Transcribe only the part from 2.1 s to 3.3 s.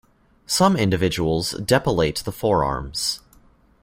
the forearms.